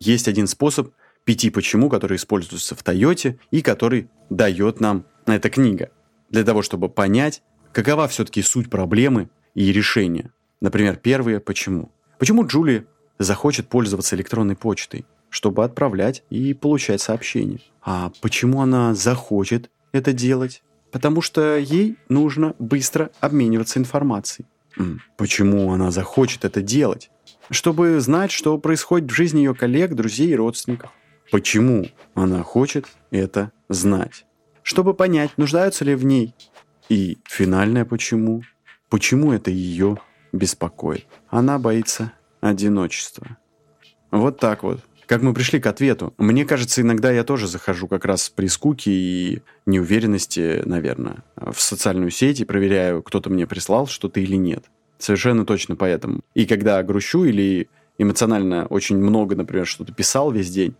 Есть 0.00 0.28
один 0.28 0.46
способ 0.46 0.92
пяти 1.24 1.50
почему, 1.50 1.88
который 1.88 2.16
используется 2.16 2.74
в 2.74 2.82
Тойоте 2.82 3.38
и 3.50 3.62
который 3.62 4.08
дает 4.30 4.80
нам 4.80 5.04
эта 5.26 5.50
книга. 5.50 5.90
Для 6.30 6.44
того, 6.44 6.62
чтобы 6.62 6.88
понять, 6.88 7.42
какова 7.72 8.08
все-таки 8.08 8.42
суть 8.42 8.70
проблемы 8.70 9.28
и 9.54 9.72
решения. 9.72 10.32
Например, 10.60 10.96
первое 10.96 11.40
почему. 11.40 11.92
Почему 12.18 12.46
Джули 12.46 12.86
захочет 13.18 13.68
пользоваться 13.68 14.16
электронной 14.16 14.56
почтой, 14.56 15.06
чтобы 15.30 15.64
отправлять 15.64 16.24
и 16.30 16.54
получать 16.54 17.00
сообщения? 17.00 17.60
А 17.82 18.12
почему 18.20 18.60
она 18.60 18.94
захочет 18.94 19.70
это 19.92 20.12
делать? 20.12 20.62
Потому 20.90 21.20
что 21.20 21.56
ей 21.56 21.96
нужно 22.08 22.54
быстро 22.58 23.10
обмениваться 23.20 23.78
информацией. 23.78 24.46
Почему 25.16 25.72
она 25.72 25.90
захочет 25.90 26.44
это 26.44 26.62
делать? 26.62 27.10
Чтобы 27.50 28.00
знать, 28.00 28.30
что 28.30 28.58
происходит 28.58 29.10
в 29.10 29.14
жизни 29.14 29.40
ее 29.40 29.54
коллег, 29.54 29.94
друзей 29.94 30.28
и 30.28 30.36
родственников. 30.36 30.90
Почему 31.30 31.88
она 32.14 32.42
хочет 32.42 32.86
это 33.10 33.52
знать? 33.68 34.24
Чтобы 34.62 34.94
понять, 34.94 35.36
нуждаются 35.36 35.84
ли 35.84 35.94
в 35.94 36.04
ней. 36.04 36.34
И 36.88 37.18
финальное 37.24 37.84
почему. 37.84 38.42
Почему 38.88 39.32
это 39.32 39.50
ее 39.50 39.98
беспокоит? 40.32 41.06
Она 41.28 41.58
боится 41.58 42.12
одиночества. 42.40 43.36
Вот 44.10 44.38
так 44.38 44.62
вот. 44.62 44.80
Как 45.08 45.22
мы 45.22 45.32
пришли 45.32 45.58
к 45.58 45.66
ответу? 45.66 46.12
Мне 46.18 46.44
кажется, 46.44 46.82
иногда 46.82 47.10
я 47.10 47.24
тоже 47.24 47.48
захожу 47.48 47.88
как 47.88 48.04
раз 48.04 48.28
при 48.28 48.46
скуке 48.46 48.90
и 48.90 49.42
неуверенности, 49.64 50.60
наверное, 50.66 51.24
в 51.34 51.58
социальную 51.62 52.10
сеть 52.10 52.40
и 52.40 52.44
проверяю, 52.44 53.02
кто-то 53.02 53.30
мне 53.30 53.46
прислал 53.46 53.86
что-то 53.86 54.20
или 54.20 54.36
нет. 54.36 54.66
Совершенно 54.98 55.46
точно 55.46 55.76
поэтому. 55.76 56.20
И 56.34 56.44
когда 56.44 56.82
грущу 56.82 57.24
или 57.24 57.70
эмоционально 57.96 58.66
очень 58.66 58.98
много, 58.98 59.34
например, 59.34 59.66
что-то 59.66 59.94
писал 59.94 60.30
весь 60.30 60.50
день, 60.50 60.74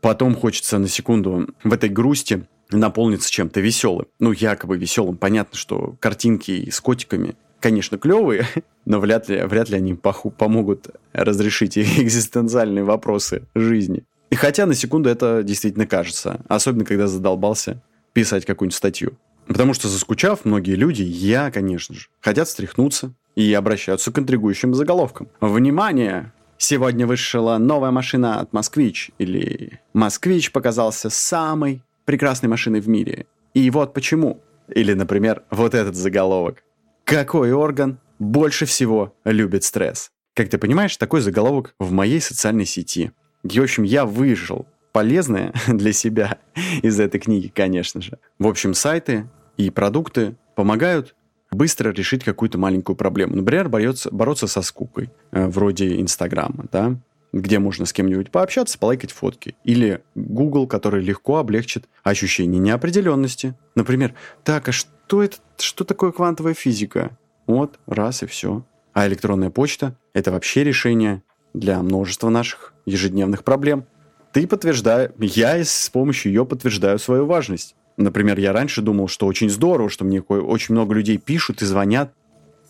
потом 0.00 0.34
хочется 0.34 0.78
на 0.78 0.88
секунду 0.88 1.50
в 1.62 1.70
этой 1.70 1.90
грусти 1.90 2.46
наполниться 2.70 3.30
чем-то 3.30 3.60
веселым. 3.60 4.06
Ну, 4.18 4.32
якобы 4.32 4.78
веселым. 4.78 5.18
Понятно, 5.18 5.58
что 5.58 5.94
картинки 6.00 6.70
с 6.70 6.80
котиками 6.80 7.36
конечно, 7.64 7.96
клевые, 7.96 8.46
но 8.84 9.00
вряд 9.00 9.30
ли, 9.30 9.40
вряд 9.44 9.70
ли 9.70 9.76
они 9.76 9.94
поху, 9.94 10.30
помогут 10.30 10.88
разрешить 11.14 11.78
экзистенциальные 11.78 12.84
вопросы 12.84 13.46
жизни. 13.54 14.04
И 14.28 14.36
хотя 14.36 14.66
на 14.66 14.74
секунду 14.74 15.08
это 15.08 15.42
действительно 15.42 15.86
кажется, 15.86 16.40
особенно 16.46 16.84
когда 16.84 17.06
задолбался 17.06 17.82
писать 18.12 18.44
какую-нибудь 18.44 18.76
статью. 18.76 19.12
Потому 19.46 19.72
что 19.72 19.88
заскучав, 19.88 20.44
многие 20.44 20.74
люди, 20.74 21.02
я, 21.02 21.50
конечно 21.50 21.94
же, 21.94 22.08
хотят 22.20 22.48
встряхнуться 22.48 23.14
и 23.34 23.52
обращаются 23.54 24.12
к 24.12 24.18
интригующим 24.18 24.74
заголовкам. 24.74 25.28
Внимание! 25.40 26.32
Сегодня 26.58 27.06
вышла 27.06 27.56
новая 27.56 27.90
машина 27.90 28.40
от 28.40 28.52
Москвич, 28.52 29.10
или 29.18 29.80
Москвич 29.94 30.52
показался 30.52 31.08
самой 31.08 31.82
прекрасной 32.04 32.48
машиной 32.50 32.80
в 32.80 32.88
мире. 32.88 33.26
И 33.54 33.70
вот 33.70 33.94
почему. 33.94 34.42
Или, 34.68 34.92
например, 34.92 35.42
вот 35.50 35.74
этот 35.74 35.94
заголовок. 35.94 36.63
Какой 37.04 37.52
орган 37.52 37.98
больше 38.18 38.64
всего 38.64 39.14
любит 39.24 39.64
стресс? 39.64 40.10
Как 40.34 40.48
ты 40.48 40.56
понимаешь, 40.56 40.96
такой 40.96 41.20
заголовок 41.20 41.74
в 41.78 41.92
моей 41.92 42.20
социальной 42.20 42.64
сети. 42.64 43.12
И, 43.42 43.60
в 43.60 43.62
общем, 43.62 43.82
я 43.82 44.06
выжил 44.06 44.66
полезное 44.92 45.52
для 45.66 45.92
себя 45.92 46.38
из 46.82 46.98
этой 46.98 47.20
книги, 47.20 47.52
конечно 47.54 48.00
же. 48.00 48.18
В 48.38 48.46
общем, 48.46 48.72
сайты 48.72 49.28
и 49.58 49.68
продукты 49.68 50.36
помогают 50.54 51.14
быстро 51.50 51.92
решить 51.92 52.24
какую-то 52.24 52.58
маленькую 52.58 52.96
проблему. 52.96 53.36
Например, 53.36 53.68
бороться, 53.68 54.10
бороться 54.10 54.46
со 54.46 54.62
скукой, 54.62 55.10
э, 55.30 55.46
вроде 55.46 56.00
Инстаграма, 56.00 56.66
да, 56.72 56.96
где 57.34 57.58
можно 57.58 57.84
с 57.84 57.92
кем-нибудь 57.92 58.30
пообщаться, 58.30 58.78
полайкать 58.78 59.10
фотки. 59.10 59.56
Или 59.64 60.02
Google, 60.14 60.68
который 60.68 61.02
легко 61.02 61.38
облегчит 61.38 61.88
ощущение 62.04 62.60
неопределенности. 62.60 63.54
Например, 63.74 64.14
так, 64.44 64.68
а 64.68 64.72
что 64.72 65.22
это, 65.22 65.38
что 65.58 65.84
такое 65.84 66.12
квантовая 66.12 66.54
физика? 66.54 67.18
Вот, 67.48 67.80
раз 67.86 68.22
и 68.22 68.26
все. 68.26 68.64
А 68.92 69.08
электронная 69.08 69.50
почта– 69.50 69.96
это 70.14 70.30
вообще 70.30 70.62
решение 70.62 71.24
для 71.54 71.82
множества 71.82 72.28
наших 72.28 72.72
ежедневных 72.86 73.42
проблем. 73.42 73.84
Ты 74.32 74.46
подтверждаешь, 74.46 75.10
я 75.18 75.56
с 75.56 75.90
помощью 75.90 76.30
ее 76.30 76.46
подтверждаю 76.46 77.00
свою 77.00 77.26
важность. 77.26 77.74
Например, 77.96 78.38
я 78.38 78.52
раньше 78.52 78.80
думал, 78.80 79.08
что 79.08 79.26
очень 79.26 79.50
здорово, 79.50 79.90
что 79.90 80.04
мне 80.04 80.20
очень 80.20 80.74
много 80.74 80.94
людей 80.94 81.18
пишут 81.18 81.62
и 81.62 81.64
звонят 81.64 82.12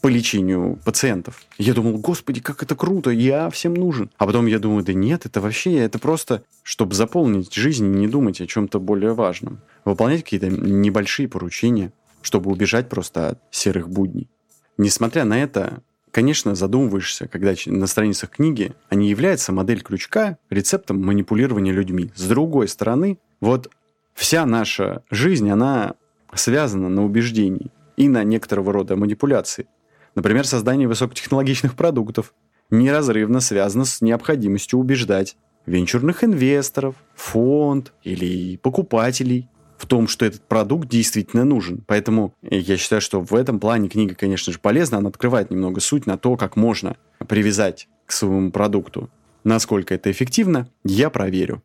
по 0.04 0.08
лечению 0.08 0.78
пациентов. 0.84 1.40
Я 1.56 1.72
думал, 1.72 1.96
господи, 1.96 2.42
как 2.42 2.62
это 2.62 2.76
круто, 2.76 3.08
я 3.08 3.48
всем 3.48 3.72
нужен. 3.72 4.10
А 4.18 4.26
потом 4.26 4.44
я 4.44 4.58
думаю, 4.58 4.84
да 4.84 4.92
нет, 4.92 5.24
это 5.24 5.40
вообще, 5.40 5.78
это 5.78 5.98
просто, 5.98 6.42
чтобы 6.62 6.94
заполнить 6.94 7.54
жизнь 7.54 7.86
не 7.86 8.06
думать 8.06 8.38
о 8.42 8.46
чем-то 8.46 8.80
более 8.80 9.14
важном. 9.14 9.62
Выполнять 9.86 10.22
какие-то 10.22 10.50
небольшие 10.50 11.26
поручения, 11.26 11.90
чтобы 12.20 12.50
убежать 12.50 12.90
просто 12.90 13.28
от 13.30 13.38
серых 13.50 13.88
будней. 13.88 14.28
Несмотря 14.76 15.24
на 15.24 15.42
это, 15.42 15.80
конечно, 16.10 16.54
задумываешься, 16.54 17.26
когда 17.26 17.54
на 17.64 17.86
страницах 17.86 18.28
книги, 18.28 18.74
а 18.90 18.96
не 18.96 19.08
является 19.08 19.52
модель 19.52 19.80
крючка 19.80 20.36
рецептом 20.50 21.02
манипулирования 21.02 21.72
людьми. 21.72 22.12
С 22.14 22.28
другой 22.28 22.68
стороны, 22.68 23.16
вот 23.40 23.70
вся 24.12 24.44
наша 24.44 25.02
жизнь, 25.10 25.48
она 25.48 25.94
связана 26.34 26.90
на 26.90 27.06
убеждении 27.06 27.70
и 27.96 28.06
на 28.08 28.22
некоторого 28.22 28.70
рода 28.70 28.96
манипуляции. 28.96 29.66
Например, 30.14 30.46
создание 30.46 30.88
высокотехнологичных 30.88 31.74
продуктов 31.74 32.34
неразрывно 32.70 33.40
связано 33.40 33.84
с 33.84 34.00
необходимостью 34.00 34.78
убеждать 34.78 35.36
венчурных 35.66 36.22
инвесторов, 36.24 36.94
фонд 37.14 37.92
или 38.02 38.56
покупателей 38.56 39.48
в 39.76 39.86
том, 39.86 40.06
что 40.08 40.24
этот 40.24 40.46
продукт 40.46 40.88
действительно 40.88 41.44
нужен. 41.44 41.82
Поэтому 41.86 42.34
я 42.42 42.76
считаю, 42.76 43.00
что 43.02 43.20
в 43.20 43.34
этом 43.34 43.58
плане 43.58 43.88
книга, 43.88 44.14
конечно 44.14 44.52
же, 44.52 44.58
полезна. 44.58 44.98
Она 44.98 45.08
открывает 45.08 45.50
немного 45.50 45.80
суть 45.80 46.06
на 46.06 46.16
то, 46.16 46.36
как 46.36 46.56
можно 46.56 46.96
привязать 47.26 47.88
к 48.06 48.12
своему 48.12 48.50
продукту. 48.50 49.10
Насколько 49.42 49.94
это 49.94 50.10
эффективно, 50.10 50.68
я 50.84 51.10
проверю. 51.10 51.62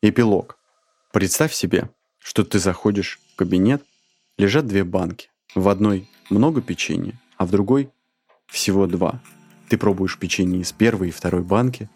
Эпилог. 0.00 0.58
Представь 1.12 1.52
себе, 1.52 1.90
что 2.22 2.44
ты 2.44 2.58
заходишь 2.58 3.20
в 3.32 3.36
кабинет, 3.36 3.84
лежат 4.38 4.66
две 4.66 4.84
банки. 4.84 5.28
В 5.54 5.68
одной 5.68 6.08
много 6.30 6.62
печенья, 6.62 7.20
а 7.36 7.44
в 7.44 7.50
другой 7.50 7.90
всего 8.46 8.86
два. 8.86 9.20
Ты 9.68 9.76
пробуешь 9.76 10.18
печенье 10.18 10.60
из 10.60 10.72
первой 10.72 11.08
и 11.08 11.12
второй 11.12 11.42
банки 11.42 11.90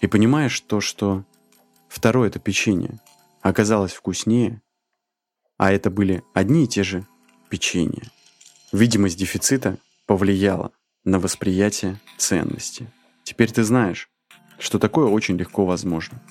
и 0.00 0.06
понимаешь 0.06 0.60
то, 0.60 0.80
что 0.80 1.24
второе 1.88 2.28
это 2.28 2.38
печенье 2.38 3.00
оказалось 3.40 3.92
вкуснее, 3.92 4.60
а 5.56 5.72
это 5.72 5.90
были 5.90 6.22
одни 6.34 6.64
и 6.64 6.68
те 6.68 6.82
же 6.82 7.06
печенья. 7.48 8.04
Видимость 8.72 9.18
дефицита 9.18 9.78
повлияла 10.06 10.72
на 11.04 11.18
восприятие 11.18 12.00
ценности. 12.18 12.90
Теперь 13.24 13.50
ты 13.50 13.64
знаешь, 13.64 14.10
что 14.58 14.78
такое 14.78 15.06
очень 15.06 15.36
легко 15.36 15.64
возможно. 15.64 16.22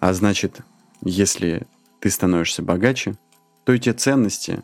А 0.00 0.12
значит, 0.12 0.60
если 1.02 1.66
ты 2.00 2.10
становишься 2.10 2.62
богаче, 2.62 3.16
то 3.64 3.72
эти 3.72 3.90
ценности, 3.90 4.62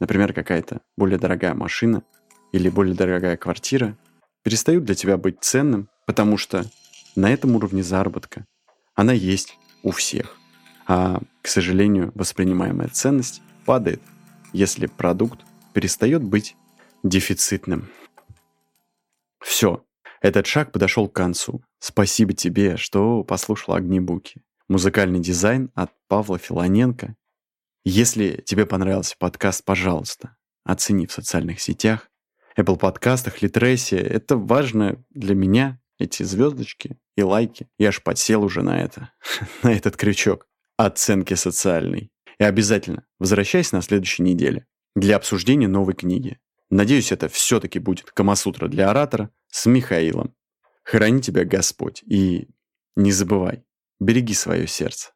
например, 0.00 0.32
какая-то 0.32 0.80
более 0.96 1.18
дорогая 1.18 1.54
машина 1.54 2.02
или 2.52 2.68
более 2.68 2.94
дорогая 2.94 3.36
квартира, 3.36 3.96
перестают 4.42 4.84
для 4.84 4.94
тебя 4.94 5.16
быть 5.16 5.38
ценным, 5.40 5.88
потому 6.06 6.36
что 6.36 6.64
на 7.14 7.30
этом 7.30 7.54
уровне 7.54 7.82
заработка 7.82 8.46
она 8.94 9.12
есть 9.12 9.56
у 9.82 9.90
всех. 9.90 10.36
А, 10.86 11.20
к 11.42 11.48
сожалению, 11.48 12.12
воспринимаемая 12.14 12.88
ценность 12.88 13.42
падает, 13.64 14.02
если 14.52 14.86
продукт 14.86 15.40
перестает 15.72 16.22
быть 16.22 16.56
дефицитным. 17.02 17.88
Все, 19.40 19.84
этот 20.20 20.46
шаг 20.46 20.72
подошел 20.72 21.08
к 21.08 21.14
концу. 21.14 21.62
Спасибо 21.78 22.32
тебе, 22.32 22.76
что 22.76 23.22
послушал 23.24 23.74
Огнебуки 23.74 24.42
музыкальный 24.70 25.18
дизайн 25.18 25.70
от 25.74 25.90
Павла 26.06 26.38
Филоненко. 26.38 27.16
Если 27.84 28.40
тебе 28.46 28.66
понравился 28.66 29.16
подкаст, 29.18 29.64
пожалуйста, 29.64 30.36
оцени 30.64 31.06
в 31.06 31.12
социальных 31.12 31.60
сетях, 31.60 32.08
Apple 32.56 32.78
подкастах, 32.78 33.42
Литресе. 33.42 33.96
Это 33.98 34.36
важно 34.36 35.04
для 35.10 35.34
меня, 35.34 35.80
эти 35.98 36.22
звездочки 36.22 36.98
и 37.16 37.22
лайки. 37.22 37.68
Я 37.78 37.88
аж 37.88 38.00
подсел 38.02 38.44
уже 38.44 38.62
на 38.62 38.80
это, 38.80 39.12
на 39.64 39.72
этот 39.72 39.96
крючок 39.96 40.46
оценки 40.76 41.34
социальной. 41.34 42.12
И 42.38 42.44
обязательно 42.44 43.04
возвращайся 43.18 43.74
на 43.74 43.82
следующей 43.82 44.22
неделе 44.22 44.66
для 44.94 45.16
обсуждения 45.16 45.68
новой 45.68 45.94
книги. 45.94 46.38
Надеюсь, 46.70 47.10
это 47.10 47.28
все-таки 47.28 47.80
будет 47.80 48.12
Камасутра 48.12 48.68
для 48.68 48.88
оратора 48.88 49.30
с 49.48 49.66
Михаилом. 49.66 50.32
Храни 50.84 51.20
тебя 51.20 51.44
Господь 51.44 52.04
и 52.04 52.48
не 52.94 53.10
забывай, 53.10 53.64
береги 54.00 54.34
свое 54.34 54.66
сердце. 54.66 55.12